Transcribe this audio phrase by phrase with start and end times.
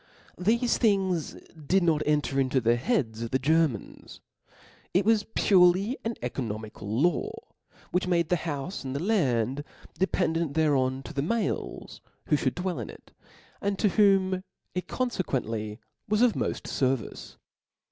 [0.39, 4.19] Thefe things did nor enter into the heads of the Germans;
[4.95, 7.31] ic was purely an oeco nomical law,
[7.91, 9.63] which gave the houfe and the land
[9.99, 13.11] dependent thereon, to the males who ihould dwell in ic,
[13.61, 14.43] and to whom
[14.73, 15.77] it confcquently
[16.09, 17.35] was of moft fcrvice.